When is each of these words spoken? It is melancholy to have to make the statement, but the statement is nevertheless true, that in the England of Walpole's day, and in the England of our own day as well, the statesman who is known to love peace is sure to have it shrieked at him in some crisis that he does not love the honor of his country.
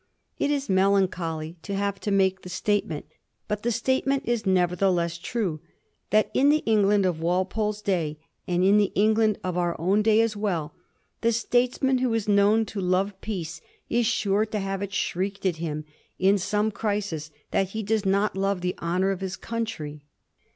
It 0.39 0.49
is 0.49 0.67
melancholy 0.67 1.57
to 1.61 1.75
have 1.75 1.99
to 1.99 2.09
make 2.09 2.41
the 2.41 2.49
statement, 2.49 3.05
but 3.47 3.61
the 3.61 3.71
statement 3.71 4.23
is 4.25 4.47
nevertheless 4.47 5.19
true, 5.19 5.61
that 6.09 6.31
in 6.33 6.49
the 6.49 6.63
England 6.65 7.05
of 7.05 7.21
Walpole's 7.21 7.83
day, 7.83 8.17
and 8.47 8.63
in 8.63 8.79
the 8.79 8.91
England 8.95 9.37
of 9.43 9.59
our 9.59 9.79
own 9.79 10.01
day 10.01 10.21
as 10.21 10.35
well, 10.35 10.73
the 11.21 11.31
statesman 11.31 11.99
who 11.99 12.11
is 12.15 12.27
known 12.27 12.65
to 12.65 12.81
love 12.81 13.13
peace 13.21 13.61
is 13.91 14.07
sure 14.07 14.43
to 14.47 14.57
have 14.57 14.81
it 14.81 14.91
shrieked 14.91 15.45
at 15.45 15.57
him 15.57 15.85
in 16.17 16.39
some 16.39 16.71
crisis 16.71 17.29
that 17.51 17.69
he 17.69 17.83
does 17.83 18.03
not 18.03 18.35
love 18.35 18.61
the 18.61 18.73
honor 18.81 19.11
of 19.11 19.21
his 19.21 19.35
country. 19.35 20.03